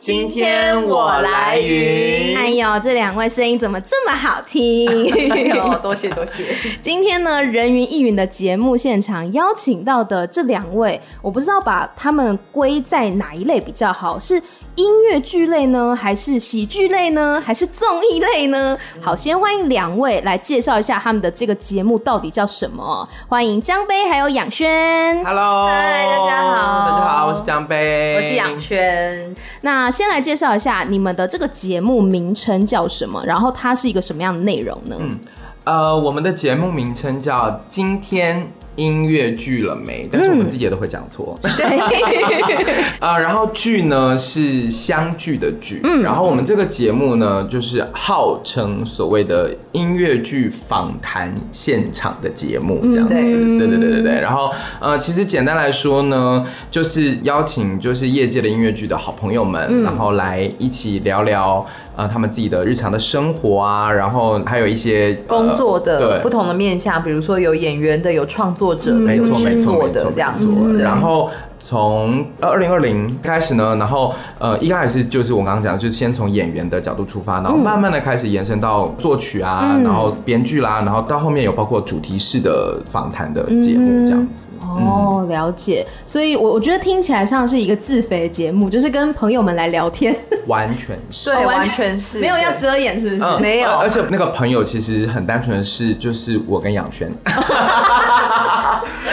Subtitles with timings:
[0.00, 2.34] 今天我来云。
[2.34, 4.88] 哎呦，这两位声音怎么这么好听？
[5.30, 6.56] 哎呦，多谢多谢。
[6.80, 14.42] 今天呢，人云亦云的节目现场邀请到的这两位，我不知道把他们归在哪一类比较好，是
[14.76, 18.78] 音乐剧类呢，还是喜剧类呢，还是综艺类呢？
[19.02, 23.06] 好，先欢迎两位来介绍一下他们的这个节目到底叫什么。
[23.28, 25.22] 欢迎江杯还有养轩。
[25.22, 29.36] Hello，嗨，大家好，大家好，我是江杯，我是仰瑄。
[29.60, 33.24] 那先来介绍一下你们的这个节目名称叫什么？
[33.26, 34.96] 然后它是一个什么样的内容呢？
[34.98, 35.18] 嗯，
[35.64, 41.38] 呃，我们的节目名称叫《今天音乐剧了没》，但是我们自己也都会讲错。
[43.00, 53.14] 啊、呃，然后剧呢是相聚的剧，嗯，然后我们这个节目呢就是号称所谓的音乐剧访谈现场的节目，这样子。
[53.14, 54.12] 嗯、对对对对对。
[54.20, 54.50] 然后
[54.80, 61.66] 呃，其实简单来说呢，就是邀请就是业界的音乐剧的好朋友们，嗯、然后来一起聊聊。
[61.96, 70.46] 呃，他们自己的日常的生活啊，然后还有一些工作的不同的面向，比如说有演员的，有创作者的，有制作的这样子，
[70.82, 71.30] 然后。
[71.60, 84.46] 从二零二零开始呢，然后呃一开始就是我刚刚讲，就是先从演员的角度出发，然后慢慢的开始延伸到作曲啊，嗯、然后编剧啦，然后到后面有包括主题式的访谈的节目这样子。
[84.62, 85.84] 嗯、哦，了解。
[86.06, 90.14] 所以我我觉得听起来像是一个自肥节目，就是跟朋友们来聊天。
[90.46, 93.22] 完全是，对，完全是，没有要遮掩，是不是？
[93.22, 93.70] 嗯、没有。
[93.70, 97.10] 而且那个朋友其实很单纯的是，就是我跟仰瑄。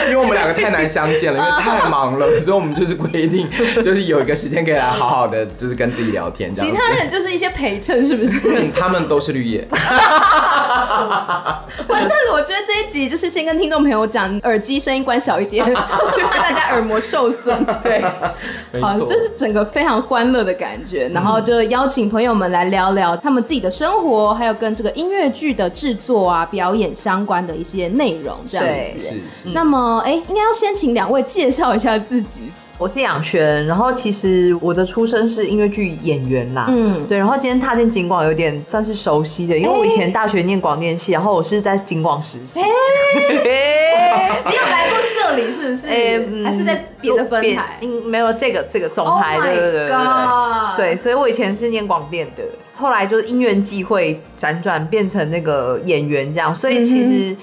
[0.08, 3.48] 因为我们两个太难相见了， 因为太忙了，所以我们就是规定，
[3.82, 6.54] 就是有一个时间可以来好好的，就是跟自己聊天。
[6.54, 8.48] 这样，其他人就是一些陪衬，是不是？
[8.48, 9.66] 嗯，他们都是绿叶。
[11.88, 15.64] 完蛋了，我觉得这一集就是先跟听众朋友讲，耳机声音关小一点，
[16.14, 17.64] 就怕大家耳膜受损。
[17.82, 18.02] 对，
[18.80, 28.98] 好，这是整个非常欢乐的感觉，然后就邀请朋友们来聊聊他们自己的生活，还有跟这个音乐剧的制作啊、表演相关的一些内容，这样子。
[28.98, 29.48] 是是。
[29.54, 29.97] 那么。
[30.00, 32.44] 哎，应该要先请两位介绍一下自己。
[32.78, 37.18] 我是仰瑄，然后其实我的出身是音乐剧演员啦，嗯，对。
[37.18, 42.60] 然后今天踏进景广有点算是熟悉的，因为我以前大学念广电系，然后我是在景广实习。
[42.60, 45.88] 你有来过这里是不是？
[45.90, 47.80] 哎，还是在别的分台？
[48.06, 50.76] 没有这个这个总台，对对对对对。
[50.76, 52.44] 对，所以我以前是念广电的，
[52.76, 57.36] 后来就是因缘际会辗转变成那个演员这样，所以其实。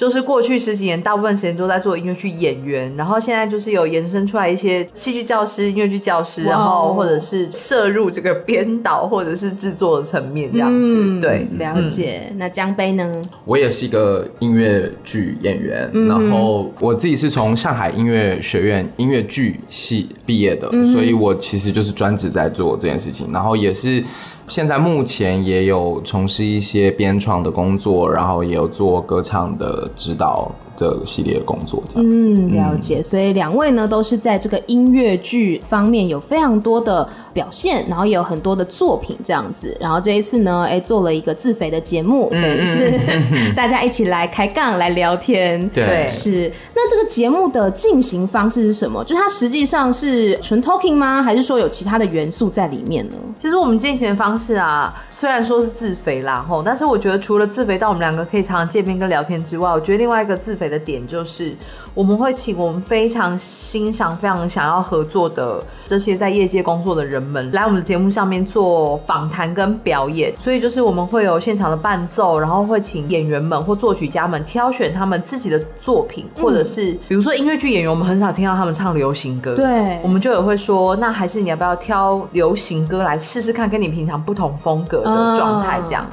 [0.00, 10.94] 就是过去十几年，大部分时间都在做音乐剧演员，然后现在就是有延伸出来一些戏剧教师、音乐剧教师，然后或者是涉入这个编导或者是制作的层面这样子。
[10.96, 12.28] 嗯、对，了解。
[12.30, 13.22] 嗯、那江杯呢？
[13.44, 24.02] 我也是一个音乐剧演员，嗯、然后我自己是从上海音乐学院音乐剧系毕业的，嗯、所以我其实就是专职在做这件事情，然后也是。
[24.48, 30.50] 现在目前也有从事一些编创的工作，然后也有做歌唱的指导。
[30.76, 33.02] 这系列的工作这样嗯，了解。
[33.02, 39.76] 所以两位呢，都是在这个音乐剧方面有非常多的表现，然后也有很多的作品这样子。
[39.78, 45.68] 然后这一次呢，哎，做了一个自肥的节目，嗯、对，就是、嗯、大家一起来开杠来聊天。
[45.68, 46.50] 对，是。
[46.74, 49.04] 那这个节目的进行方式是什么？
[49.04, 51.22] 就它实际上是纯 talking 吗？
[51.22, 53.16] 还是说有其他的元素在里面呢？
[53.38, 60.70] 其实我们进行的方式啊，虽然说是自肥啦，吼，但是我觉得除了自肥到我们两个可以常常见面跟聊天之外，我觉得另外一个自肥。
[60.70, 61.52] 的点就是，
[61.94, 70.32] 我们会请我们非常欣赏、非常想要合作的这些在业界工作的人们来我们的节目上面做访谈跟表演。
[70.38, 86.08] 所以就是我们会有现场的伴奏，然后会请演员们或作曲家们挑选他们自己的作品，或者是比如说音乐剧演员，我们很少听到他们唱流行歌，对，我们就也会说，那还是你要不要挑流行歌来试试看，跟你平常不同风格的状态这样。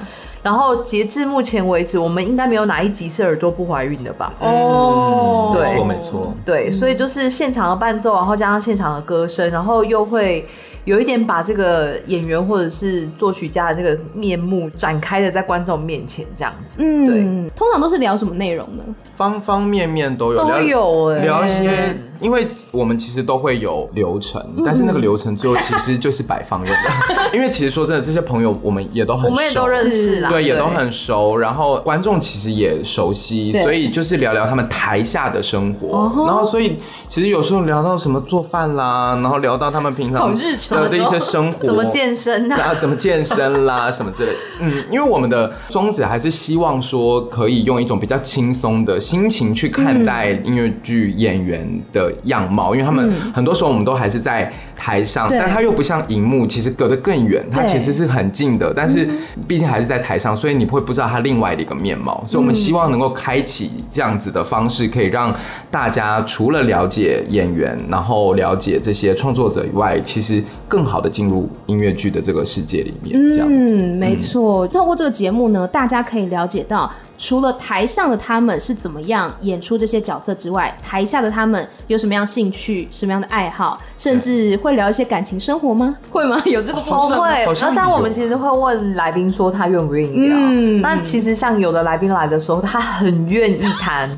[0.48, 4.32] 然后截至目前为止，我们应该没有哪一集是耳朵不怀孕的吧？
[4.40, 10.48] 哦，对，没错没错，对，所以就是现场的伴奏，然后加上现场的歌声，然后又会
[10.86, 16.78] 有一点把这个演员或者是作曲家的这个面目展开的在观众面前这样子。
[16.82, 18.84] 嗯，对，通常都是聊什么内容呢？
[19.18, 27.30] 方方面面都有，都有哎，聊一些因为我们其实都会有流程，但是那个流程最后其实就是摆放用的。
[27.34, 31.36] 因为其实说真的，这些朋友我们也都很熟，我们也都认识啦，对，也都很熟。
[31.36, 36.12] 然后观众其实也熟悉，所以就是聊聊他们台下的生活。
[36.26, 36.78] 然后所以
[37.08, 44.32] 其实有时候聊到什么做饭啦，然后聊到他们平常的的一些生活， 怎么健身 啊，怎么健身啦，什么之类。
[44.60, 59.08] 嗯，因为我们的宗旨还是希望说可以用一种比较轻松的心情去看待音乐剧演员的样貌，因为他们很多时候我们都还是在台上，但他又不像荧幕，其实隔得更远，他其实是很近的，但是
[59.48, 62.22] 毕竟还是在台上，所以你会不知道他另外的一个面貌。
[62.28, 65.34] 所以我们希望能够开启这样子的方式，可以让
[65.72, 73.18] 大家除了了解演员，然后了解这些创作者以外，其实更好的进入音乐剧的这个世界里面。
[73.32, 74.68] 这样子，嗯，没错。
[74.68, 76.92] 透过这个节目呢，大家可以了解到。
[77.18, 85.98] 除了台上的他们是怎么样演出这些角色之外，台下的他们有什么样兴趣、什么样的爱好，甚至会聊一些感情生活吗？
[86.12, 86.42] 会吗？
[86.46, 87.18] 有这个部分吗？
[87.18, 87.46] 会。
[87.62, 90.38] 那但我们其实会问来宾说他愿不愿意聊。
[90.38, 90.82] 嗯。
[90.82, 94.10] 那其实像有的来宾来的时候，他很愿意谈。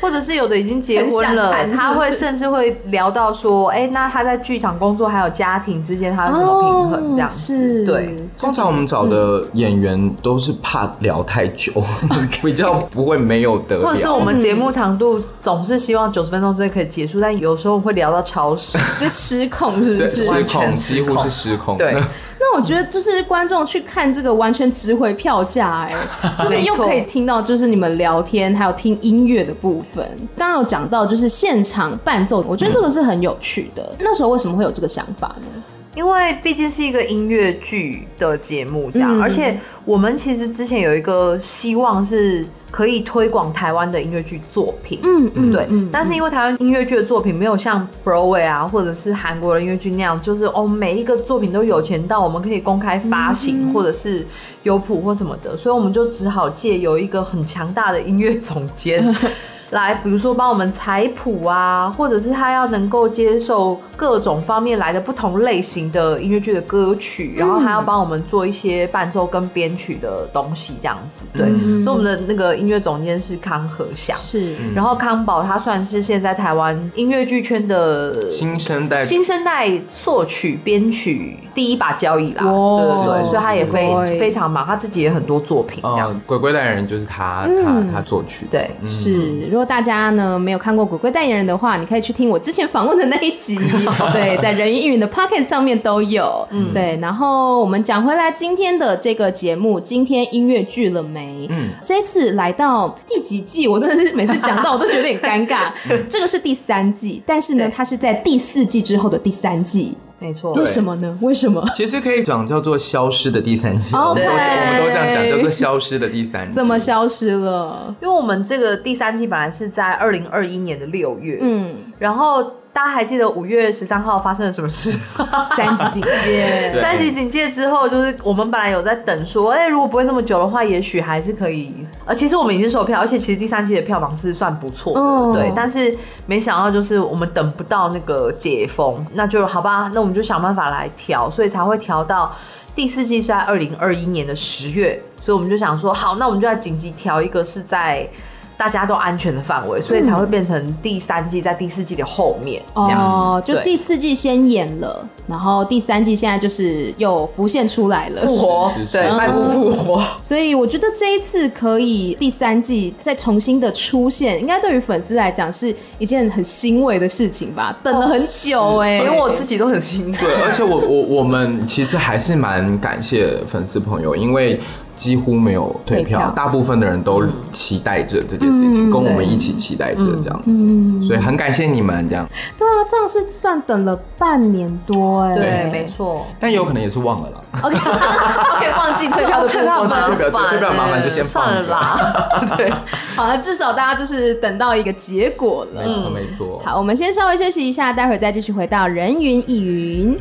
[0.00, 7.14] 或者是有的已经结婚了，是是他会甚至会聊到说，哎、欸，那他在剧场工作还有家庭之间，他要怎么平衡？
[7.14, 8.28] 这样子、哦、是对。
[8.38, 11.72] 通常我们找的演员都是怕聊太久，
[12.10, 13.80] 嗯、 比较不会没有得。
[13.80, 20.24] 或者是我们节目长度总是希望九十分钟之内可以结束，但有时候会聊到超时， 就失控，是不是？
[20.24, 21.76] 失控，几乎是失控。
[21.76, 21.96] 对。
[22.38, 25.94] 那我觉得就是观众去看这个完全值回票价，哎，
[26.38, 30.06] 就是又可以听到就是你们聊天，还有听音乐的部分。
[30.36, 33.94] 刚刚有讲到就是现场伴奏，我觉得这个是很有趣的。
[33.98, 35.62] 那时候为什么会有这个想法呢？
[35.96, 45.66] 因为毕竟是一个音乐剧的节目，这样，而且我们其实之前有一个希望是可以推广台湾的音乐剧作品，嗯嗯，对。
[45.90, 54.26] 但是因为台湾音乐剧的作品没有像 Broadway 啊，或者是韩国的音乐剧那样，就是哦每一个作品都有钱到我们可以公开发行，或者是
[54.64, 59.02] 有谱或什么的，所以我们就只好借由一个很强大的音乐总监。
[59.70, 71.24] 来，比如说帮我们采谱啊，或者是他要能够接受各种方面来的不同类型的音乐剧的歌曲，然后还要帮我们做一些伴奏跟编曲的东西，这样子。
[71.32, 74.54] 对，嗯、所以我们的那个音乐总监是康和祥，是。
[74.72, 79.68] 然后康宝他算是现在台湾音乐剧圈的新生代新生代
[80.04, 82.44] 作曲编曲第一把交椅啦。
[82.44, 86.12] 哦、对对对，所以他也非非常忙，他自己也很多作品这样。
[86.12, 88.46] 嗯、鬼鬼代言人就是他，他、嗯、他作曲。
[88.48, 89.55] 对，嗯、是。
[89.56, 93.56] 如果大家呢没有看过《鬼鬼代言人》的话，你可以去听我之前访问的那一集，
[94.12, 96.46] 对，在人云艺云的 Pocket 上面都有。
[96.50, 96.98] 嗯，对。
[97.00, 101.46] 然后我们讲回来今天的这个节目，今天音乐剧了没？
[101.48, 103.66] 嗯，这次来到第几季？
[103.66, 105.70] 我真的是每次讲到我都觉得有点尴尬。
[106.06, 109.96] 这个是第三季，但是呢，它是在第四季之后的第三季。
[110.18, 111.18] 没错，为什么呢？
[111.20, 111.62] 为什么？
[111.74, 113.94] 其实可以讲叫做消失的第三季。
[113.94, 116.54] 哦，对，我们都这样讲，叫做消失的第三季。
[116.54, 117.94] 怎么消失了？
[118.00, 122.52] 因为我们这个第三季本来是在二零二一年的六月，嗯，然后。
[122.76, 124.92] 大家还记得五月十三号发生了什么事？
[125.56, 126.76] 三级警戒。
[126.78, 131.74] 三级警戒之后，就是我们本来有在等说，哎、欸，如果不会这么久的话，也许还是可以。
[132.04, 135.50] 呃，其实我们已经售票，而且其实第三季的票房是算不错的，哦、对。
[135.56, 135.96] 但是
[136.26, 142.30] 没想到就是我们等不到那个解封，那就好吧，那我们就想办法来调，所以才会调到
[142.74, 148.06] 第四季是在二零二一年的十月，所以我们就想说，好，那我们就要紧急调一个是在。
[148.56, 153.00] 大家都安全的范围，所以才会变成第三季在第四季的后面这样。
[153.00, 160.02] 哦，就第四季先演了，然后第三季现在就是又浮现出来了，复活，对，迈步复活。
[160.22, 167.76] 所以我觉得这一次可以第三季再重新的出现，应该对于粉丝来讲是一件很欣慰的事情吧？
[167.82, 170.18] 等了很久哎，连我自己都很欣慰。
[170.18, 174.58] 对，而且我我我们其实还是蛮感谢粉丝朋友，因为。
[174.96, 182.28] 几乎没有退票，退票，大部分的人都期待着这件事情，嗯、跟我们一起期待着这样子，嗯、所以很感谢你们这样。
[182.58, 186.26] 对啊，这样是算等了半年多哎，对，没错。
[186.38, 187.36] 但有可能也是忘了啦。
[187.62, 192.44] OK OK，忘记退票的 退票麻烦，退票麻烦就先放了啦。
[192.56, 192.70] 对，
[193.16, 195.82] 好了，至少大家就是等到一个结果了。
[195.82, 196.60] 没错没错。
[196.64, 200.18] 好，我们先稍微休息一下，待会儿再继续回到人云亦云。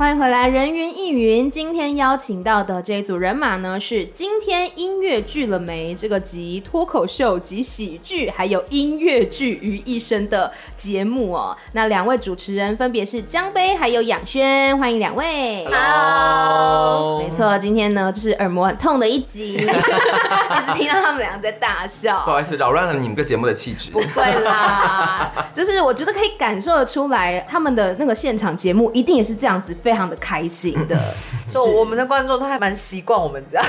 [0.00, 1.50] 欢迎回来，人云亦云。
[1.50, 5.94] 今天邀请到的这一组人马呢，是今天音乐剧了没？
[5.94, 11.54] 这个集脱口秀及喜剧还有音乐剧于一身的节目哦。
[11.72, 15.66] 那两位主持人分别是江杯还有仰轩，欢迎两位。
[15.70, 22.22] Hello，没错，今天呢就是耳膜很痛的一集，一直听到他们两个在大笑。
[22.24, 23.90] 不好意思，扰乱了你们个节目的气质。
[23.90, 29.76] 不会啦， 就是我觉得可以感受得出来，他们的那个现场节目一定也是这样子。
[29.90, 30.96] 非常的开心的，
[31.50, 33.66] 就我们的观众都还蛮习惯我们这样。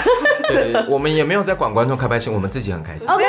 [0.47, 3.07] 对，对，我们也没有在管观众开不开心，我们自己很开心。
[3.07, 3.25] OK，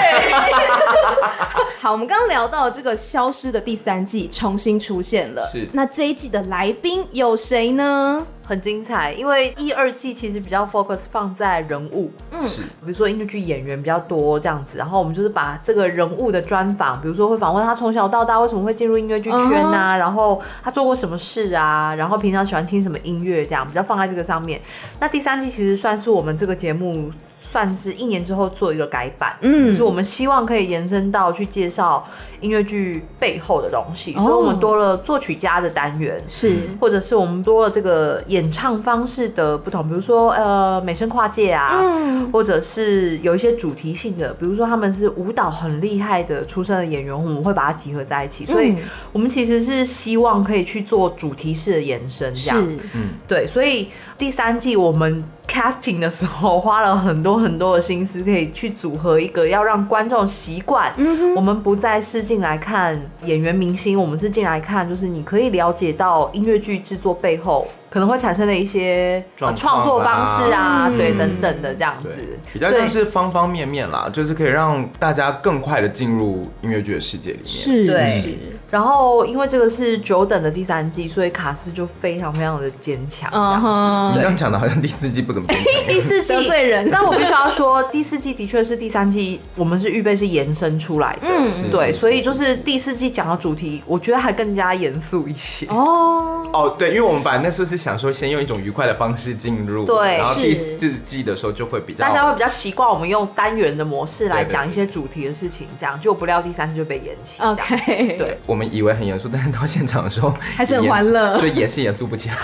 [1.82, 8.24] 好，我们刚刚聊到这个消失的第三季重新出现了，是那这一季的来宾有谁呢？
[8.44, 19.98] 很精彩，因为一二季其实比较 focus 放在人物，嗯，是，比如说音乐剧演员比较多这样子，然后我们就是把这个人物的专访，比如说会访问他从小到大为什么会进入音乐剧圈啊，uh huh.
[19.98, 24.60] 然后他做过什么事啊，然后平常喜欢听什么音乐，这样比较放在这个上面。
[25.00, 27.10] 那第三季其实算是我们这个节目。
[27.52, 32.02] 算是一年之后做一个改版，嗯，就是我们希望可以延伸到去介绍
[32.40, 48.74] 音乐剧背后的东西，哦、所以我们多了作曲家的单元，是，或者是我们多了这个演唱方式的不同，比如说呃美声跨界啊，嗯、或者是有一些主题性的，比如说他们是舞蹈很厉害的出身的演员，我们会把它集合在一起，所以
[49.12, 55.22] 我们其实是希望可以去做主题式的延伸，这样，嗯，对，所以第三季我们。
[55.46, 60.92] Casting 的时候花了很多很多的心思，可以去组合一个要让观众习惯。
[60.96, 72.10] 嗯哼，我们不再是进来看演员明星，我们是进来看，就是你可以了解到音乐剧制作背后可能会产生的一些创作方式啊，嗯、对，等等的这样子，
[72.52, 77.46] 比较像是方方面面啦，就是可以让大家更快的进入音乐剧的世界里面。
[77.46, 78.38] 是，对。
[78.72, 83.30] 是然后，因为这个是久等的第三季，所以卡斯就非常非常的坚强。
[83.30, 85.86] 嗯哼，你这样讲的好像第四季不怎么坚强。
[85.86, 91.28] 第四季得罪人，但我必须要说，第四季的确是第三季，我们是预备是延伸出来的。
[91.28, 95.66] 嗯，对，所以就是第四季讲的主题，我觉得还更加严肃一些。
[95.66, 107.42] 哦哦，对，因为我们本来那时候是想说，先用一种愉快的方式进入，对，然后第四季的时候就会比较，大家会比较习惯我们用单元的模式来讲一些主题的事情，这样就不料第三季就被延期。
[107.42, 112.36] OK，对，我们以为很严肃， 但是到现场的时候 还是很欢乐，就也是严肃不起来。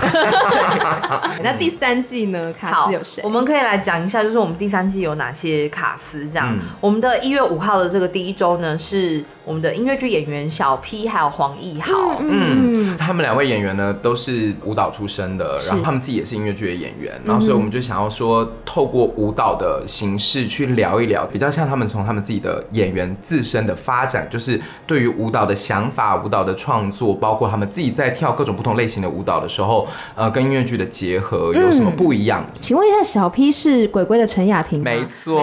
[1.42, 2.52] 那第三季呢？
[2.58, 3.22] 卡斯有谁？
[3.24, 6.56] 我们可以来讲一下，就是我们第三季有哪些卡斯这样。
[6.56, 12.18] 嗯、我们的一月五号的这个第一周呢，是我们的音乐剧演员小 P 还有黄义豪。
[12.20, 32.44] 嗯，他们两位演员呢都是舞蹈出身的，然后他们自己也是音乐剧的演员，然后所以我们就想要说，透过舞蹈的形式去聊一聊，比较像他们从他们自己的演员自身的发展，就是对于舞蹈的想法、舞蹈的创作，包括他们自己在跳各种不同类型的舞蹈的时候，呃，跟音乐剧的结合有什么不一样？
[32.58, 34.84] 请问一下，小 P 是鬼鬼的陈雅婷吗？
[34.84, 35.40] 没错，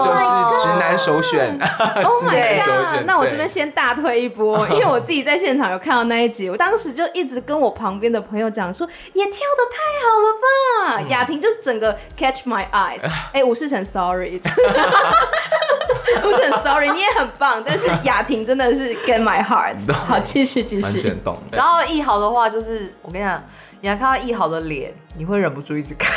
[0.00, 1.58] 就是直男首选。
[1.78, 3.04] Oh my god！
[3.06, 10.28] 那我这边先大推一波， 因为我自己在现场有看到那一集，我当时就一直跟我旁边的朋友讲说，也跳得太好了
[11.02, 11.08] 吧！
[11.08, 13.00] 雅婷就是整个 catch my eyes。
[13.32, 14.38] 哎，吴世成，sorry，
[16.22, 19.76] 吴世成，sorry，你也很棒，但是雅婷真的是 get my heart。
[19.92, 20.82] 好，继续继续。
[20.82, 21.38] 完全懂。
[21.50, 23.42] 然后艺豪的话，就是我跟你讲，
[23.80, 24.92] 你还看到易豪的脸。
[25.16, 26.12] 你会忍不住一直看，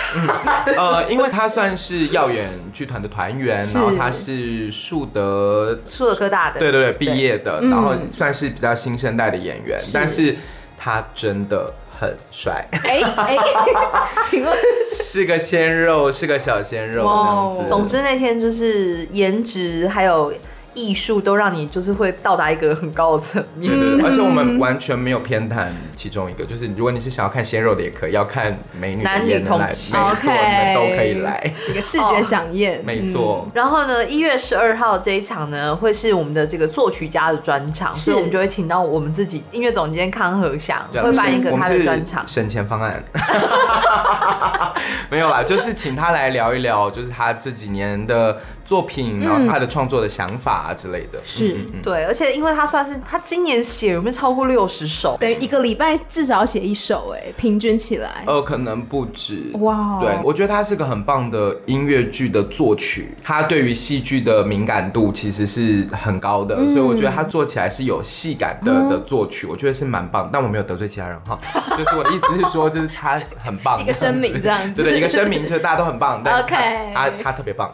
[0.68, 10.36] 嗯，呃，因为他算是耀眼剧团的团员，然后他是树德树德科大的，对对对，毕业的，然后算是比较新生代的演员，是但是
[10.78, 12.64] 他真的很帅。
[12.84, 13.38] 哎哎，
[14.24, 14.56] 请问
[14.92, 17.68] 是个鲜肉，是个小鲜肉这样子。
[17.68, 20.32] 总之那天就是颜值还有。
[20.74, 33.50] 艺术都让你就是会到达一个很高的层面，对对对，而且我们完全没有偏袒其中一个，就是如果你是想要看鲜肉的也可以，要看美女男女同来， 没错，你们都可以来，一个视觉飨宴，没错。
[33.54, 43.04] 然后呢，一月十二号这一场呢，会是我们的这个作曲家的专场，所以我们就会请到我们自己音乐总监康和祥，会办一个他的专场，省钱方案，
[45.10, 50.61] 没有啦，就是请他来聊一聊，就是他这几年的作品，然后他的创作的想法。
[50.62, 51.58] 啊之类的，是。
[51.84, 59.52] 对，而且因为他算是他今年写有没有超过六十首，等于一个礼拜至少写一首，哎，平均起来，呃，可能不止。
[59.60, 70.30] 哇，对，我觉得他是个很棒的音乐剧的作曲，他对于戏剧的敏感度其实是很高的，所以我觉得他做起来是有戏感的的作曲，我觉得是蛮棒。
[70.32, 71.38] 但我没有得罪其他人哈，
[71.78, 76.22] 就是我的意思是说，就是他很棒，一个声明这样子，对对，一个声明，就是大家都很棒。
[76.24, 77.74] OK，他他特别棒，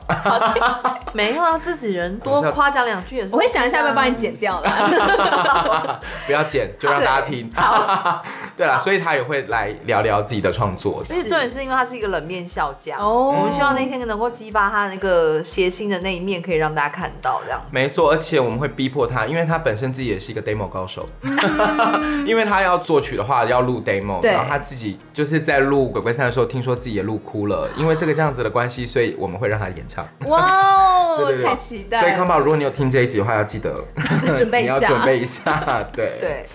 [1.14, 2.77] 没有啊，自己人多夸奖。
[2.78, 3.34] 讲两句也是。
[3.34, 6.02] 我会想一下要不要帮你剪掉了。
[6.28, 7.52] 不要剪，就让大家听。
[8.56, 11.04] 对了，所以他也会来聊聊自己的创作。
[11.10, 17.62] 而且重点是因为他是一个冷面笑匠哦，我们希望那天能够激发他那个谐星的那一面，可以让大家看到这样。
[17.72, 21.08] 没错，而且我们会逼迫他，因为他本身自己也是一个 demo 高手。
[22.26, 27.70] 因为他要作曲的话，要录 demo，然后他自己就是在录鬼鬼三的时候，听说自己也录哭了。
[27.76, 30.08] 因为这个这样子的关系，所以我们会让他演唱。
[30.26, 32.00] 哇，太期待！
[32.00, 33.84] 所以康宝，如果你有听这一集的话，要记得
[34.36, 35.88] 准备一下，你要准备一下。
[35.92, 36.18] 对。
[36.20, 36.46] 对。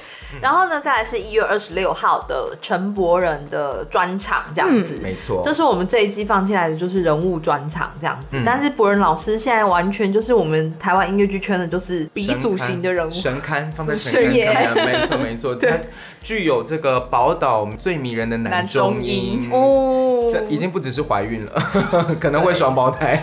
[0.40, 8.38] 然后呢，再来是一月二十六号的陈柏仁的专场，这样子，没错，这是我们这一季放进来的，就是人物专场这样子。
[8.42, 14.42] 但是柏仁老师现在完全就是我们台湾音乐剧圈的，就是鼻祖型的人物，神龛放在神龛。
[14.64, 15.70] 上面，没错没错， 对，
[16.22, 21.52] 具有这个宝岛最迷人的男中音哦，这已经不只是怀孕了，
[22.18, 23.22] 可能会双胞胎。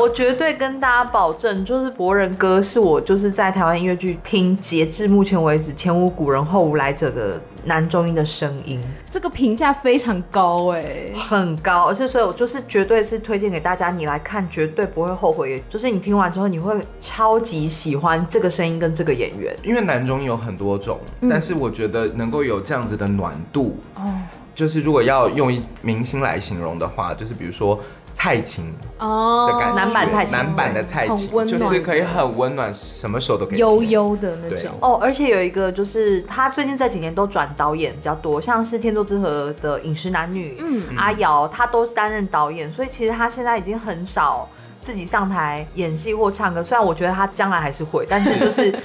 [0.00, 6.08] 我绝对跟大家保证，就是博仁哥是我就是在台湾音乐剧听，截至目前为止前无。
[6.18, 24.14] 古人后无来者的男中音的声音，这个评价非常高哎，很高，而且所以我就是绝对是推荐给大家，你来看绝对不会后悔，就是你听完之后你会超级喜欢这个声音跟这个演员，因为男中音有很多种，嗯、但是我觉得能够有这样子的暖度哦，
[24.54, 27.78] 就是如果要用一明星来形容的话，就是比如说。
[28.12, 34.98] 蔡琴哦，的感觉，男版蔡琴，男版的蔡琴，就是可以很温暖，什么时候都可以悠悠的那种哦。
[35.00, 44.48] 而且有一个就是他最近这几年都转导演比较多，像是《天作之合》的饮食男女，嗯，阿瑶他都是担任导演，所以其实他现在已经很少
[44.80, 46.62] 自己上台演戏或唱歌。
[46.62, 48.76] 虽然我觉得他将来还是会，但是就是。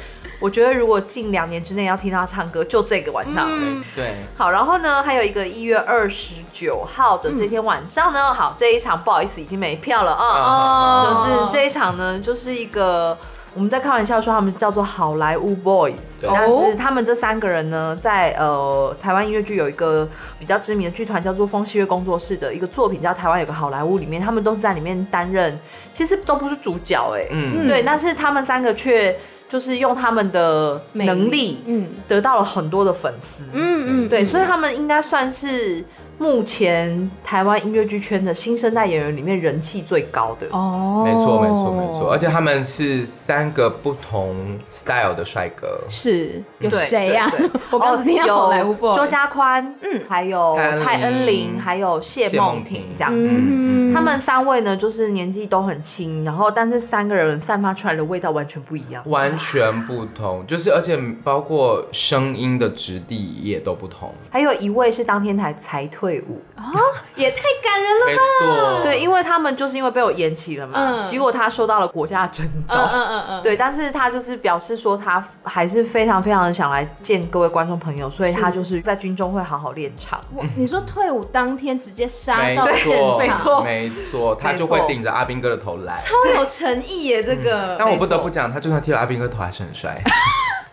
[0.44, 3.48] 我觉得如果近两年之内要听他唱歌，就这个晚上。
[3.50, 10.26] 嗯、对，好，然后呢，还有一个一月二十九号的这天晚上呢，嗯、好，这一场不好意思已经没票了啊。
[10.26, 11.14] 哦。
[11.16, 13.18] 就是这一场呢，就是一个
[13.54, 20.06] 我们在开玩笑说他们叫做好莱坞 Boys，但是他们这三个人呢，在呃台湾音乐剧有一个
[20.38, 25.58] 比较知名的剧团叫做风细月工作室的一个作品叫《台湾有个好莱坞》里面，他们都是在里面担任，
[25.94, 29.18] 其实都不是主角哎、欸，嗯，对，但是他们三个却。
[29.54, 35.86] 就是用他们的能力，嗯，得到了很多的粉丝，嗯嗯，对，所以他们应该算是。
[36.20, 40.48] 目前台湾音乐剧圈的新生代演员里面人气最高的。
[40.52, 44.36] 哦，没错没错没错，而且他们是三个不同
[44.70, 47.30] style 的帅哥，是有谁呀？
[47.72, 66.03] 我刚刚听到好莱坞 boy，周家宽，嗯，还有蔡恩琳，还有谢梦婷这样子，他们三位呢，就是年纪都很轻，然后但是三个人散发出来的味道完全不一样，完全不同，就是而且包括声音的质地也都不同，还有一位是当天台才退。
[66.04, 66.42] 队伍。
[66.58, 66.70] 啊，
[67.16, 68.84] 也太感人了吧！
[68.84, 80.20] 对，因为他们就是因为被我延期了嘛，结果他受到了国家的征召，嗯嗯嗯， 对，但是他就是表示说他还是非常非常的想来见各位观众朋友，所以他就是在军中会好好练唱。
[80.58, 87.24] 你说退伍当天直接杀到现场，没错，没错，他就会顶着阿兵哥的头来，超有诚意耶！
[87.24, 90.02] 这个， 但我不得不讲，他就算剃了阿兵哥头，还是很帅。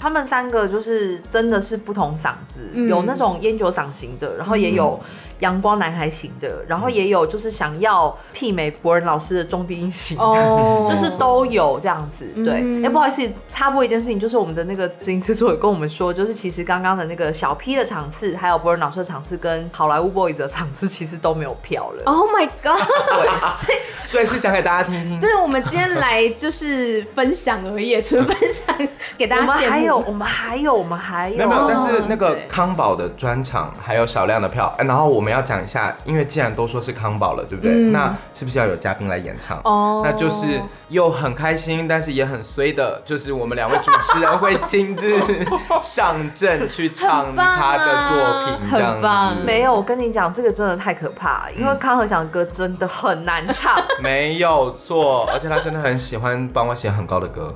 [0.00, 4.98] 他们三个就是真的是不同嗓子，有那种烟酒嗓型的，然后也有。
[5.40, 10.88] 阳光男孩型的，然后也有就是想要媲美博仁老师的中低音型的，oh.
[10.90, 12.26] 就是都有这样子。
[12.34, 12.84] 对，哎、mm hmm.
[12.84, 22.02] 欸，不好意思，插播一件事情，就是我们的那个执行制作也跟我们说，就是其实刚刚的那个小 P 的场次，还有博仁老师的场次，跟好莱坞 Boys 的场次，其实都没有票了。
[22.04, 22.78] Oh my god！
[22.78, 23.76] 对， 所以
[24.06, 25.18] 所以是讲给大家听听。
[25.18, 28.76] 对，我们今天来就是分享而已，纯分享
[29.16, 29.42] 给大家。
[29.42, 31.36] 我们还有，我们还有，我们还有。
[31.36, 35.29] 没有没有，但是那个康宝的专场还有少量的票，哎然后我们。
[35.30, 37.72] 要讲一下，因为既然都说是康宝了，对不对？
[37.72, 39.60] 嗯、那是不是要有嘉宾来演唱？
[39.64, 45.18] 哦，那就是又很开心，但是也很衰的，就是我们两位主持人会亲自
[45.80, 48.94] 上阵去唱他的作品，这样子。
[48.94, 49.36] 很棒。
[49.44, 53.80] 没有，我跟你讲，这个真的太可怕，因为康和祥的歌真的很难唱。
[54.02, 57.54] 没有错，而且他真的很喜欢帮我写很高的歌，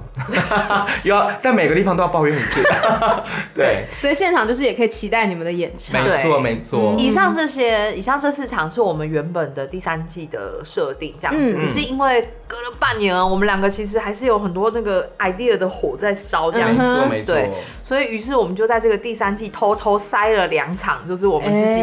[1.05, 2.63] 要在每个地方都要抱怨一次。
[3.55, 6.03] 对，所以现场就是也可以期待你们的演唱。
[6.03, 6.95] 没错，没错。
[6.99, 7.95] 以上这些。
[7.95, 11.55] 以上这四场是我们原本的第三季的设定，这样子。
[11.55, 17.25] 可是因为隔了半年，我们两个其实还是有很多那个 idea 的火在烧，这样子。
[17.25, 17.51] 对，
[17.83, 21.81] 所以于是我们就在这个第三季偷偷塞了两场，就是我们自己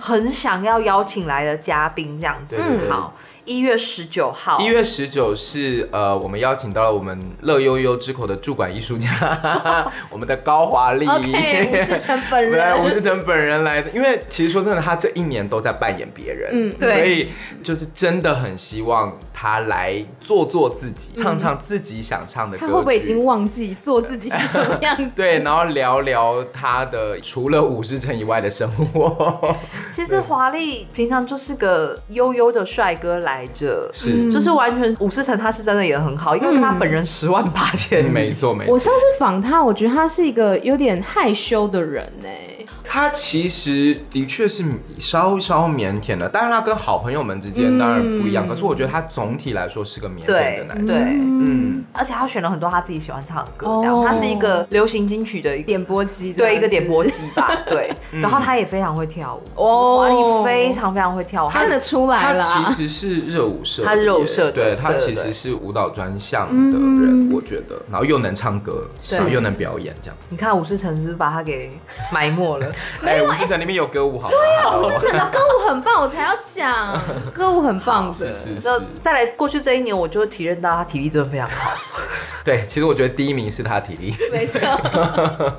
[0.00, 2.56] 很想要邀请来的嘉宾，这样子。
[2.88, 13.90] 好，一一月十九号，一月十九是呃，我们邀请到了我们乐悠悠之口的驻馆艺术家， 我们的高华丽吴世成本人， 吴世成本人来的。
[13.90, 17.28] 因为其实说真的，他这一年都在扮演别人，嗯，对，所以
[17.62, 22.66] 就是真的很希望他来做做自己，嗯、唱唱自己想唱的歌。
[22.66, 25.08] 他会不会已经忘记做自己是什么样子？
[25.14, 29.56] 对，然后聊聊他的除了吴世成以外的生活。
[29.90, 38.72] 其实华丽平常就是个悠悠的帅哥来着，是，就是完全伍思成他是真的也很好，因为跟他本人十万八千里，没错没错。
[38.72, 42.28] 我上次访他，我觉得他是一个有点害羞的人呢。
[42.84, 44.64] 他其实的确是
[44.98, 50.26] 稍稍腼腆的，当然他跟好朋友们之间当然不一样，嗯、可是我觉得他总体来说是个腼腆
[50.58, 50.86] 的男生。
[50.86, 57.94] 对，嗯，而且他选了很多他自己喜欢唱的歌，这样，哦、他是一个流行金曲的 点播机，对，一个点播机吧， 对。
[58.10, 62.42] 然后他也非常会跳舞，哦，华丽非常非常会跳舞，看得出来了。
[62.42, 70.16] 他其实是热舞社，他是热舞社的，对，他其实是舞蹈专项的人，我觉得，然后又能唱歌，然后又能表演，这样。
[70.28, 71.70] 你看吴思成是不是把他给
[72.12, 72.71] 埋没了？
[73.04, 74.34] 哎，吴世成里面有歌舞，好吗？
[74.36, 76.98] 对啊，吴世成的歌舞很棒，我才要讲，
[77.32, 78.14] 歌舞很棒的。
[78.14, 78.82] 是是是。
[78.98, 81.70] 再来，过去这一年，我就体认到他体力真的非常好。
[82.44, 84.16] 对，其实我觉得第一名是他体力。
[84.32, 84.60] 没错。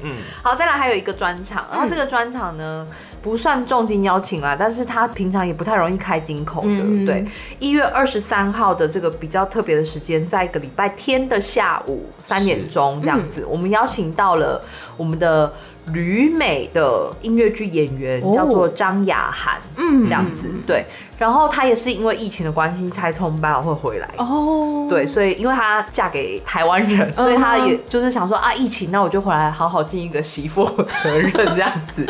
[0.01, 0.17] 嗯。
[0.41, 2.85] 好，再来还有一个专场，然后这个专场呢，
[3.21, 6.67] 不算重金邀请啦，但是他平常也不太容易开金口的。
[6.67, 7.25] 嗯、对，
[7.59, 14.61] 一月二十三号的这个比较特别的时间，在一个礼拜天的下午三点钟这样子，嗯、我们邀请到了
[14.97, 15.53] 我们的。
[15.91, 20.85] 旅美的音乐剧演员叫做张雅涵，嗯，这样子对，
[21.17, 24.09] 然后她也是因为疫情的关系才从百老汇回来。
[24.17, 30.65] 哦，对，所以因为她嫁给台湾人，所以她也就是想说啊，疫情那我就回来好好尽一个媳妇
[31.03, 32.07] 责任这样子，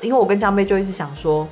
[0.00, 1.46] 因为我跟江贝就一直想说。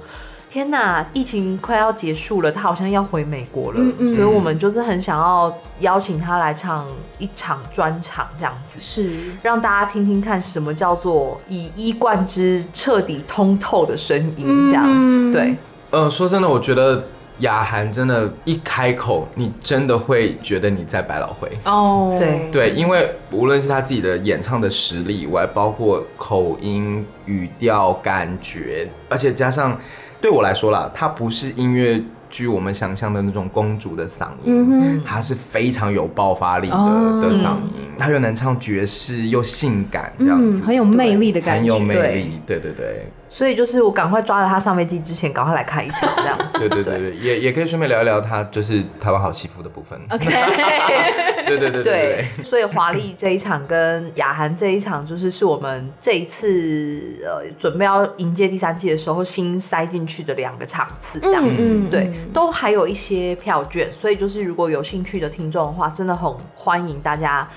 [0.50, 6.84] 天呐，疫情快要结束了，他好像要回美国了，嗯嗯，所以我们就是很想要邀请他来唱
[7.20, 8.80] 一场专场，这样子。
[8.80, 9.16] 是。
[9.42, 15.54] 让大家听听看什么叫做以一贯之、彻底通透的声音，这样、嗯、对。
[15.90, 17.04] 呃，说真的，我觉得
[17.38, 21.48] 雅涵真的，一开口，你真的会觉得你在百老汇。
[21.64, 22.50] 哦，对。
[22.50, 29.78] 对，因为无论是他自己的演唱的实力以外，包括口音、语调、感觉，而且加上。
[30.20, 43.10] 对我来说啦，它不是音乐剧我们想象的那种公主的嗓音，它是非常有爆发力的的嗓音，她又能唱爵士又性感，这样子，很有魅力的感觉，很有魅力，对对对。
[43.32, 46.58] 所以就是我赶快抓着他上飞机之前，赶快来看一场这样子。
[46.58, 49.96] 对对对对，也也可以顺便聊一聊他就是台湾好媳妇的部分。
[50.10, 50.26] OK，
[51.58, 52.44] 对对对对。
[52.44, 61.80] 所以华丽这一场跟雅涵这一场，就是是我们这一次呃准备要迎接第三季的时候新塞进去的两个场次这样子。
[61.90, 67.48] 对，都还有一些票券，所以就是如果有兴趣的听众的话，真的很欢迎大家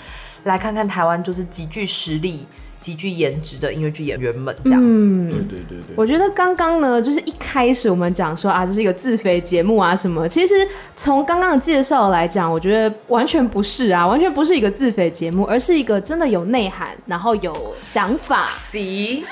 [0.43, 2.45] 来看看台湾就是极具实力。
[2.83, 4.99] 极具颜值的音乐剧演员们，这样子。
[4.99, 5.95] 嗯，对对对对。
[5.95, 10.27] 我觉得刚刚呢，就是一开始我们讲说啊，这是一个自肥节目啊什么。
[10.27, 10.67] 其实
[10.97, 18.49] 从刚刚的介绍来讲，我觉得完全不是啊，完全不是一个自肥节目，而是一个真的有内涵，然后有想法。
[18.51, 19.23] C，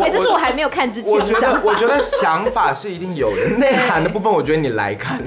[0.00, 1.12] 哎，这是我还没有看之前。
[1.12, 5.20] 我觉得，我觉得想法是一定有的，内涵的部分，我觉得你来看。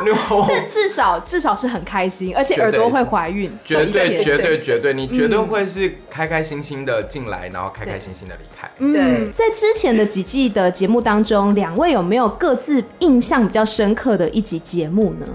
[0.48, 8.70] 但至少至少是很开心，而且耳朵会怀孕，绝对绝对绝对，你绝对会是开开心心的进来，然后开开心心的离开。
[8.78, 15.26] 嗯，在之前的几季的节目当中，两位有没有各自印象比较深刻的一集节目呢？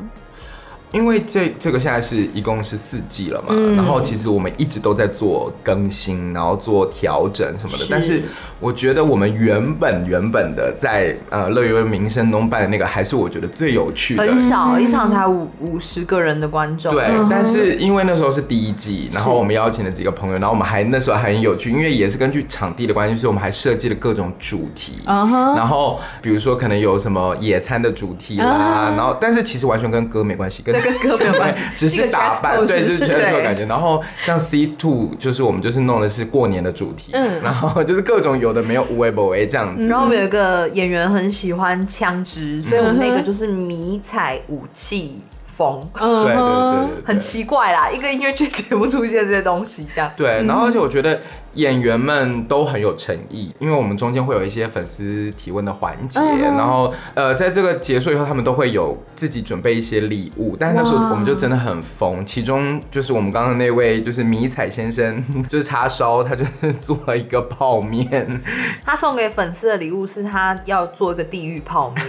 [0.93, 7.83] 因为这这个现在是一共是四季了嘛，嗯、然后其实我们一直都在做更新，然后做调整什么的。
[7.83, 7.87] 是。
[7.91, 8.23] 但是
[8.59, 14.23] 我觉得我们原本原本的在呃乐悠悠民生东办的那个，还是我觉得最有趣的。
[14.23, 16.93] 很少一场才五五十个人的观众。
[16.93, 24.93] 对，嗯、但是因为那时候是第一季，然后我们邀请了几个朋友，然后我们还那时候还很有趣，因为也是根据场地的关系，所以我们还设计了各种主题。
[25.05, 28.45] Uh huh、然后比如说可能有什么野餐的主题啦
[28.89, 33.65] ，uh huh、然后但是其实完全跟歌没关系，跟跟 歌没有关系，只是打扮，对，就是全是这个感觉。
[33.65, 39.87] 然后像 C Two，就是我们就是弄的是过年的主题，嗯，然后就是各种有的没有无为不为这样子。
[39.87, 45.19] 然后我们有一个演员很喜欢枪支，所以我们那个就是迷彩武器
[45.57, 50.11] 风，对对对，很奇怪啦，一个音乐剧节目出现这些东西这样。
[50.15, 51.19] 对，然后而且我觉得。
[51.53, 68.39] 演员们都很有诚意，因为我们中间会有一些粉丝提问的环节，嗯、然后呃，在这个结束以后，他们都会有自己准备一些礼物，但是那时候我们就真的很疯，其中就是我们刚刚那位就是迷彩先生， 就是叉烧，他就是做了一个泡面，
[68.85, 72.05] 他送给粉丝的礼物是他要做一个地狱泡面。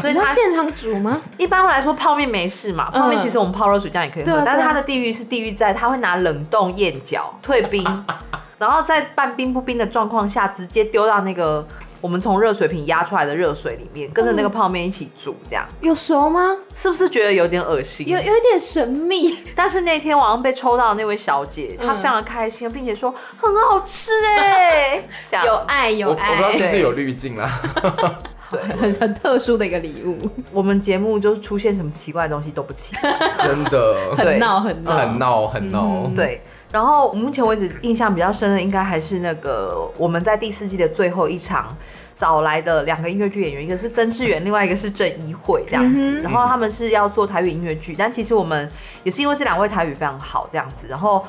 [0.00, 1.20] 所以他现场煮吗？
[1.38, 7.84] 一般来说泡面没事嘛，泡面其实我们泡热水这样也可以喝，但是它的地狱是地狱在他会拿冷冻燕饺退冰，
[8.58, 11.66] 然后在半冰不冰的状况下直接丢到那个
[12.00, 16.56] 我们从热水瓶压出来的热水里面，跟着那个泡面一起煮，这样有熟吗？
[16.72, 18.08] 是不是觉得有点恶心？
[18.08, 19.38] 有有一点神秘。
[19.54, 25.02] 但是那天晚上被抽到的那位小姐，她非常的开心，并且说很好吃哎，
[25.44, 27.60] 有爱有我我不知道，是不是有滤镜啦。
[28.50, 36.10] 对， 很很特殊的一个礼物，我们节目就是出现什么奇怪的东西都不奇怪， 真的很闹很闹很闹很闹。
[36.16, 36.40] 对。
[36.72, 41.76] 然后目前为止印象比较深的，应该还是那个我们在第四季的最后一场
[42.14, 46.20] 找来的两个音乐剧演员，一个是曾志远，另外一个是郑一慧这样子。
[46.22, 48.70] 然后他们是要做台语音乐剧，但其实我们
[49.02, 51.24] 也是因为这两位台语非常好这样子，然后。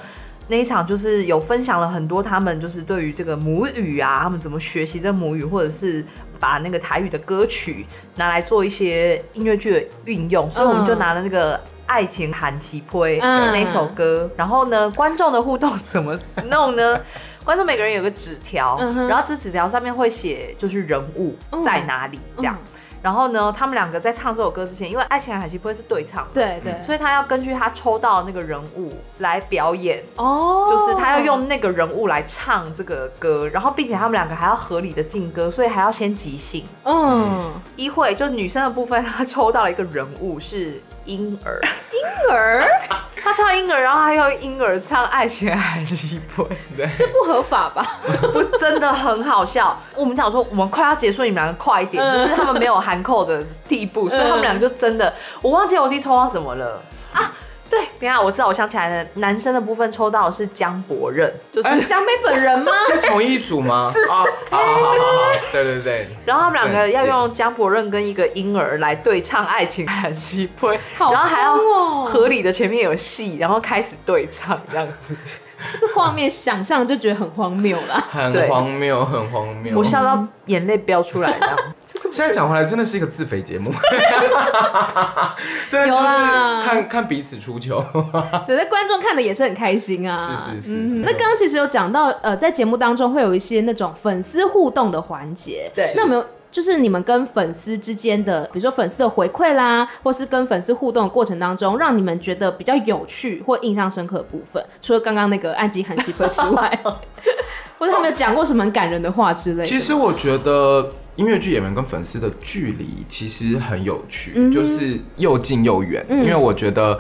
[0.48, 6.04] 那一场就是有分享了很多他们就是对于这个母语啊，他们怎么学习这母语，或者是
[6.42, 17.00] 把那个台语的歌曲拿来做一些音乐剧的运用，所以我们就拿了那个《爱情韩奇推》那首歌，然后呢，观众的互动怎么弄呢？
[17.46, 18.78] 观众每个人有个纸条，
[19.08, 22.58] 然后这纸条上面会写就是人物在哪里这样。
[23.02, 36.64] 然后呢，他们两个在唱这首歌之前，因为《爱情海西》不会是对唱，对对，所以他要根据他抽到的那个人物来表演，哦，就是他要用那个人物来唱这个歌，然后并且他们两个还要合理的进歌，所以还要先即兴。
[36.84, 41.60] 嗯，一会就女生的部分，她抽到了一个人物是婴儿，
[41.92, 42.68] 婴儿，
[43.24, 46.20] 他唱婴儿，然后还有婴儿唱《爱情还是一
[46.76, 47.86] 对》，这不合法吧？
[48.34, 49.80] 不，真的很好笑。
[49.96, 56.82] 我们想说，我们快要结束，你们两个快一点，嗯就是他们没有含扣的地步，所以他们两个就真的，我忘记我弟抽到什么了
[57.14, 57.32] 啊。
[57.72, 62.74] 对，等下我知道，我想起来了，男生的部分抽到的是江伯任，就是江杯本人吗？
[62.86, 63.90] 是同一组吗？
[63.90, 66.10] 是是是好好好好对对对。
[66.26, 71.58] 然后他们两个要用江伯任跟一个婴儿来对唱《爱情韩西配》，好然后还要
[72.04, 75.16] 合理的前面有戏，然后开始对唱这样子。
[75.70, 78.04] 这个画面想象就觉得很荒谬啦。
[78.12, 79.78] 很荒谬，很荒谬。
[79.78, 81.58] 我笑到眼泪飙出来，这样。
[81.86, 83.70] 现在讲回来，真的是一个自肥节目，
[85.70, 86.24] 真的是
[86.64, 87.84] 看看彼此出糗。
[88.48, 90.16] 对，那观众看的也是很开心啊。
[90.16, 95.70] 是是是是嗯那刚刚其实有讲到，呃，在节目当中会有一些那种粉丝互动的环节。
[95.76, 104.62] 对那有没有就是你们跟粉丝之间的，比如说粉丝的回馈啦，或是跟粉丝互动的过程当中，让你们觉得比较有趣或印象深刻的部分？
[104.82, 106.80] 除了刚刚那个安吉很喜欢之外，
[107.80, 109.66] 或者他们有讲过什么很感人的话之类的？
[109.70, 116.06] 其实我觉得音乐剧演员跟粉丝的距离其实很有趣，嗯就是又近又远。
[116.10, 117.00] 因为我觉得，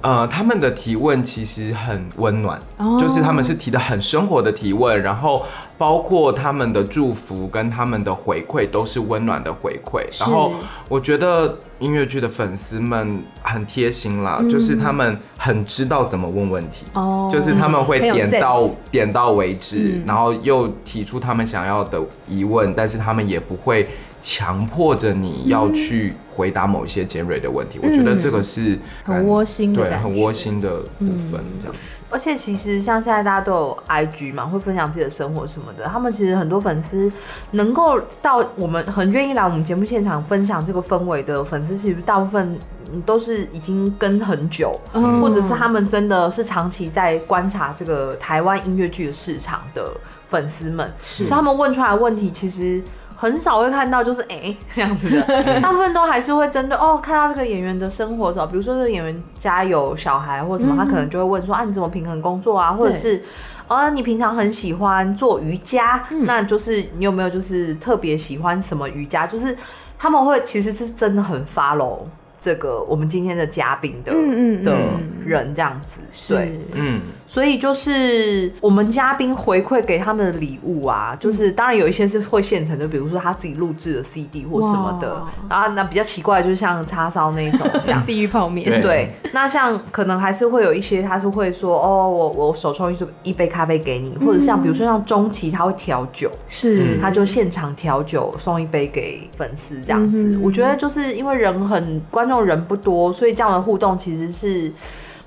[0.00, 5.44] 呃，他们的提问其实很温暖，哦就是他们是提的很生活的提问，然后
[5.78, 10.02] 包括他们的祝福跟他们的回馈都是温暖的回馈。
[10.20, 10.52] 然后
[10.88, 17.28] 我觉得音乐剧的粉丝们很贴心啦，就是他们很知道怎么问问题，哦。
[17.30, 20.04] 就是他们会点到点到为止，嗯。
[20.06, 23.88] 然后又提出他们想要的疑问，但是他们也不会
[24.20, 27.78] 强迫着你要去回答某一些尖锐的问题。
[27.82, 31.78] 我觉得这个是很窝心的对，很窝心的部分，这样子。
[32.08, 35.86] 而且其实像现在大家都有 IG 嘛，会分享自己的生活什么的。
[35.86, 37.10] 他们其实很多粉丝
[37.50, 42.58] 能够到我们很愿意来我们节目现场分享这个氛围的粉丝，其实大部分
[43.04, 49.90] 都是已经跟很久，嗯或者是他们真的是长期在观察这个台湾音乐剧的市场的
[50.30, 52.82] 粉丝们，所以他们问出来的问题其实。
[53.16, 63.22] 很少会看到就是哎、欸、 这样子的，大部分都还是会针对哦，看到这个演员的生活的时候，比如说这个演员家有小孩或什么，他可能就会问说啊，你怎么平衡工作啊，或者是
[63.68, 69.26] 哦，你平常很喜欢做瑜伽，那就是你有没有就是特别喜欢什么瑜伽？
[69.26, 69.56] 就是
[69.98, 72.00] 他们会其实是真的很 follow
[72.38, 74.64] 这个我们今天的嘉宾的嗯嗯嗯。
[74.64, 74.76] 的
[75.24, 76.02] 人这样子，
[76.34, 76.60] 对。
[76.74, 85.14] 嗯，所以就是我们嘉宾回馈给他们的礼物啊，就是当然有一些是会现成的，比如说他自己录制的 CD 或什么的。
[85.14, 85.28] 哇。
[85.50, 88.02] 然后那比较奇怪，就是像叉烧那一种这样。
[88.06, 88.82] 地狱泡面，对。
[88.82, 96.98] 对，那像可能还是会有一些，他是会说哦，我我手冲一一杯咖啡给你，或者像比如说像中期他会调酒，是。
[97.00, 100.22] 他就现场调酒送一杯给粉丝这样子。
[100.22, 104.70] 嗯我觉得就是因为人很观众人不多，所以这样的互动其实是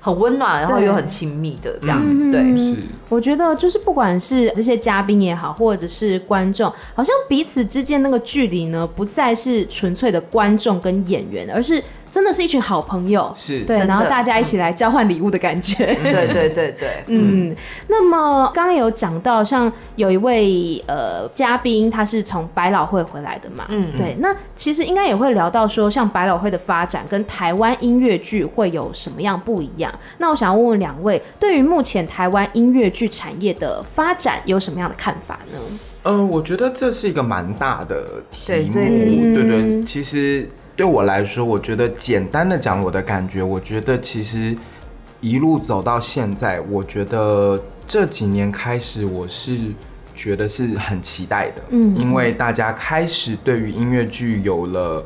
[0.00, 2.02] 很温暖，然后又很亲密的这样。
[2.02, 2.76] 嗯对，是。
[3.08, 13.60] 我觉得就是不管是这些嘉宾也好，或者是观众，好像彼此之间那个距离呢，不再是纯粹的观众跟演员，而是真的是一群好朋友，是。
[13.64, 15.86] 对，然后大家一起来交换礼物的感觉。
[16.02, 17.54] 对对 对对，嗯，
[17.88, 23.96] 那么刚刚有讲到，像有一位呃嘉宾，他是从百老汇回来的嘛，嗯。
[23.96, 29.92] 对，那其实应该也会聊到说，像百老汇的发展跟台湾音乐剧会有什么样不一样？
[30.18, 35.58] 那我想要问问两位，对于目前台湾音乐剧产业的发展有什么样的看法呢？
[36.04, 40.48] 嗯、呃，我觉得这是一个蛮大的题目，对对其实
[40.80, 44.56] 对我来说，我觉得简单的讲我的感觉，我觉得其实
[45.20, 49.58] 一路走到现在，我觉得这几年开始，我是
[50.14, 55.04] 觉得是很期待的，嗯因为大家开始对于音乐剧有了。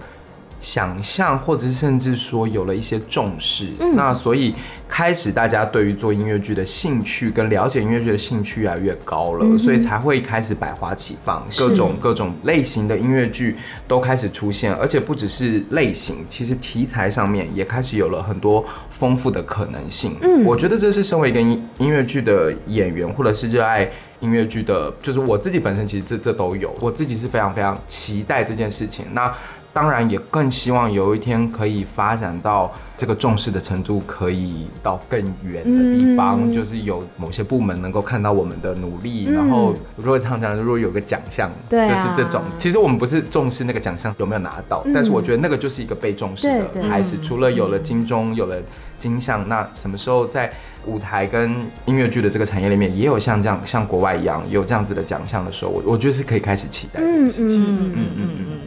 [0.65, 3.95] 想象，或者是甚至说有了一些重视，嗯。
[3.95, 4.55] 那所以
[4.89, 20.17] 开始大家对于做音乐剧的兴趣跟了解音乐剧的兴趣越来越高了，嗯所以才会开始百花齐放，各种各种类型的音乐剧都开始出现，而且不只是类型，其实题材上面也开始有了很多丰富的可能性。
[20.23, 20.45] 嗯。
[20.45, 23.87] 我觉得这是身为一个音音乐剧的演员，或者是热爱
[24.21, 29.05] 音乐剧的，就是我自己本身其实这这都有，我自己是非常非常期待这件事情。
[29.13, 29.31] 那
[29.75, 42.41] 当然也更希望有一天可以发展到这个重视的程度，可以到更远的地方，嗯就是有某些部门能够看到我们的努力，嗯然后如果常常如果有个奖项，对啊就是这种。
[42.57, 47.19] 其实我们不是重视那个奖项有没有拿到，嗯但是我觉得那个就是一个被重视的开始。
[47.21, 48.57] 除了有了金钟，有了
[48.97, 50.53] 金像，那什么时候在
[50.87, 51.51] 舞台跟
[51.87, 57.61] 音乐剧的这个产业里面，也有像这样像国外一样有这样子的奖项的时候，我我觉得是可以开始期待这件事情。
[57.65, 58.59] 嗯嗯嗯嗯。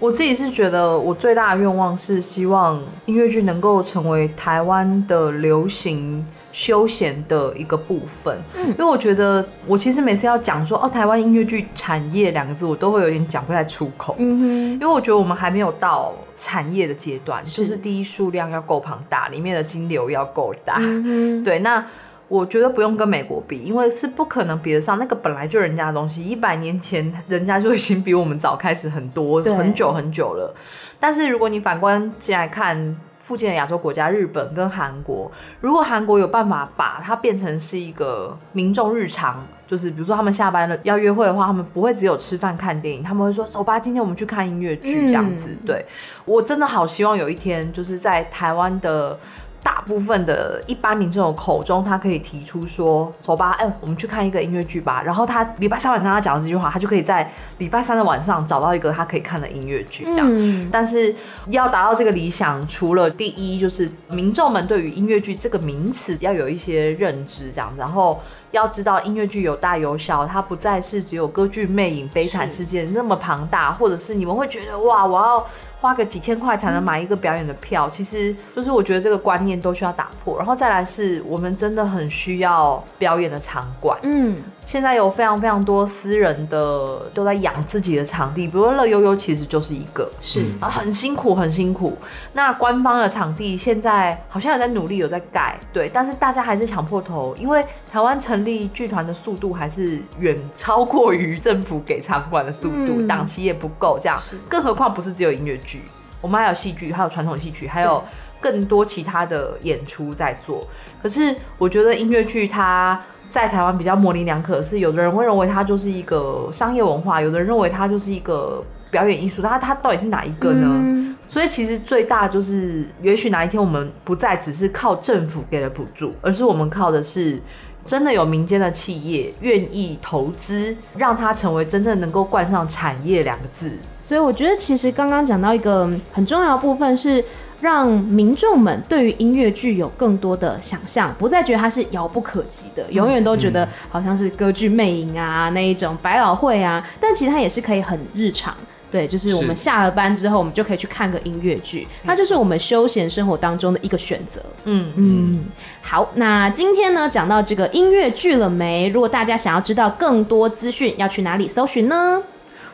[0.00, 8.36] 我自己是觉得，我最大的愿望是希望音乐剧能够成为台湾的流行休闲的一个部分。
[8.56, 14.16] 嗯，因为我觉得我其实每次要讲说哦，台湾音乐剧产业两个字，我都会有点讲不太出口。
[14.18, 20.78] 嗯哼，因为我觉得我们还没有到产业的阶段，是就是第一数量要够庞大，里面的金流要够大。
[20.78, 21.84] 嗯，对，那
[22.30, 26.24] 我觉得不用跟美国比，因为是不可能比得上那个本来就人家的东西。
[26.24, 30.54] 一百年前人家就已经比我们早开始很多很久很久了。
[31.00, 35.28] 但是如果你反观进来看附近的亚洲国家，日本跟韩国，
[35.60, 45.50] 如果韩国有办法把它变成是一个民众日常，就是比如说他们下班了要约会的话，他们不会只有吃饭看电影，他们会说走吧，今天我们去看音乐剧这样子。
[45.50, 45.84] 嗯对，
[46.24, 49.18] 我真的好希望有一天，就是在台湾的。
[49.62, 60.26] 大部分的一般民众的口中，他可以提出说：“走吧，哎、我们去看一个音乐剧吧。”然后他礼拜三晚上他讲的这句话，他就可以在礼拜三的晚上找到一个他可以看的音乐剧，这样。
[60.30, 61.14] 嗯但是
[61.48, 68.20] 要达到这个理想，除了第一就是民众们对于音乐剧这个名词要有一些认知，这样子，然后
[68.52, 75.46] 要知道音乐剧有大有小，它不再是只有歌剧魅影、悲惨世界那么庞大，或者是你们会觉得哇，我要。
[75.80, 80.36] 花个几千块才能买一个表演的票，其实就是我觉得这个观念都需要打破。
[80.36, 83.98] 然后再来是我们真的很需要表演的场馆。
[84.02, 90.44] 嗯，现在有非常非常多私人的都在养自己的场地，比如说乐悠悠其实就是一个，是。
[90.60, 91.98] 啊，很辛苦很辛苦。
[92.34, 103.08] 那官方的场地现在好像有在努力有在改，对，但是大家还是抢破头，因为台湾成立剧团的速度还是远超过于政府给场馆的速度，嗯。
[103.08, 105.82] 档期也不够，这样，更何况不是只有音乐剧，
[106.20, 108.04] 我们还有戏剧，还有传统戏曲，还有
[108.40, 110.64] 更多其他的演出在做。
[111.02, 120.66] 可是我觉得音乐剧它在台湾比较模棱两可，是有的人会认为它就是一个商业文化，有的人认为它就是一个表演艺术，它它到底是哪一个呢？
[120.68, 127.40] 嗯所以其实最大就是，也许哪一天我们不再只是靠政府给的补助，而是我们靠的是
[127.84, 133.70] 真的有民间的企业愿意投资，让它成为真正能够冠上产业两个字。
[134.02, 137.24] 所以我觉得其实刚刚讲到一个很重要的部分是。
[137.60, 148.56] 让民众们对于音乐剧有更多的想象，不再觉得它是遥不可及的，永远都觉得好像是歌剧魅影啊那一种百老汇啊，但其实它也是可以很日常。
[148.90, 154.42] 对，就是我们下了班之后，我们就可以去看个音乐剧，它就是我们休闲生活当中的一个选择。
[154.64, 155.44] 嗯嗯，
[155.80, 158.88] 好，那今天呢讲到这个音乐剧了没？
[158.88, 162.20] 如果大家想要知道更多资讯，要去哪里搜寻呢？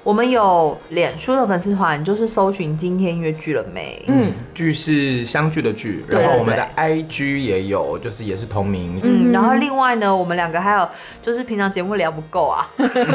[0.06, 4.00] 我们有脸书的粉丝团，就是搜寻今天音乐剧了没？
[4.06, 9.00] 嗯，剧是相聚的聚，对然后我们的 IG 也有，就是也是同名。
[9.02, 10.88] 嗯，然后另外呢，我们两个还有
[11.20, 12.70] 就是平常节目聊不够啊，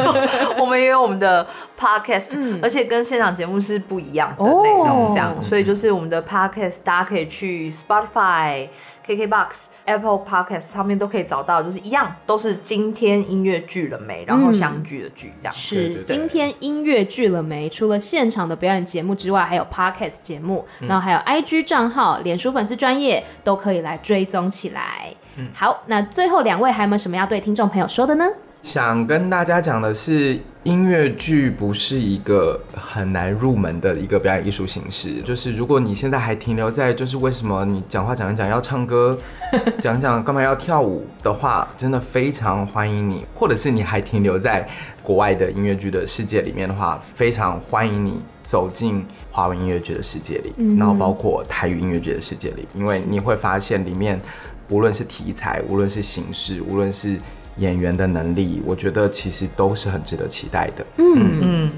[0.59, 1.47] 我们也有我们的
[1.79, 8.67] podcast，、而且跟现场节目是不一样的内容，这样，哦所以就是我们的 podcast，大家可以去 Spotify、
[9.05, 15.53] KKBOX、Apple Podcast 上面都可以找到，就是一样，都是今天音乐剧了没，然后相聚的剧这样。
[15.53, 17.69] 是今天音乐剧了没？
[17.69, 25.13] 除了现场的表演节目之外，还有 Podcast 节目，然后还有 IG 账号、脸书粉丝专业都可以来追踪起来。
[25.37, 28.25] 嗯，好，那最后两位还有没有什么要对听众朋友说的呢？
[28.61, 35.19] 想跟大家讲的是，音乐剧不是一个很难入门的一个表演艺术形式。
[35.23, 39.17] 就是如果你现在还停留在就是为什么你讲话讲一讲要唱歌，
[39.81, 43.25] 讲讲干嘛要跳舞的话，真的非常欢迎你。
[43.35, 44.67] 或者是你还停留在
[45.01, 54.21] 国外的音乐剧的世界里面的话，非常欢迎你走进华文音乐剧的世界里，嗯、然后包括台语音乐剧的世界里，因为你会发现里面
[54.69, 57.17] 无论是题材，无论是形式，无论是
[57.57, 60.85] 演员的能力，我觉得其实都是很值得期待的。
[60.97, 61.71] 嗯嗯，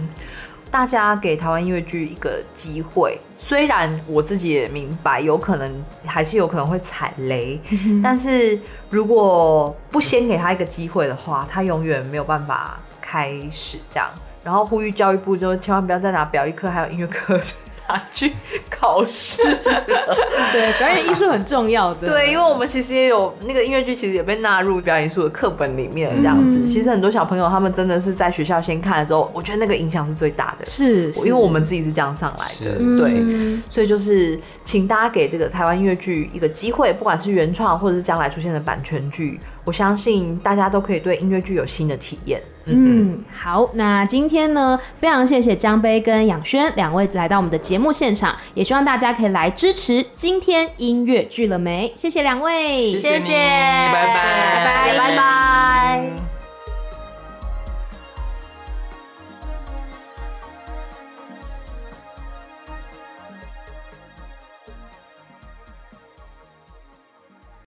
[0.70, 8.58] 大家给台湾音乐剧一个机会，虽然我自己也明白，有可能还是有可能会踩雷，嗯、但是
[8.90, 14.10] 如果不先给他一个机会的话，他永远没有办法开始这样。
[14.44, 17.40] 然后呼吁教育部，就千万不要再拿表一课还有音乐课。
[17.88, 18.34] 拿去
[18.70, 19.42] 考试，
[20.52, 22.08] 对，表演艺术很重要的。
[22.08, 26.60] 对，因为我们其实也有那个音乐剧，其实也被纳入表演艺术的课本里面，这样子。
[26.60, 30.66] 嗯、其实很多小朋友他们真的是在学校先看了之后，我觉得那个影响是最大的。
[30.66, 33.14] 是，因为我们自己是这样上来的，对。
[33.16, 42.42] 嗯、所以就是，请大家给这个台湾音乐剧一个机会，不管是原创或者是将来出现的版权剧，我相信大家都可以对音乐剧有新的体验。
[42.66, 51.92] 嗯，好，那今天呢，非常谢谢江杯跟仰轩两位来到我们的节目现场，也希望大家可以来支持今天音乐剧了没？
[51.96, 56.33] 谢谢两位，谢谢，拜拜，拜拜，拜拜。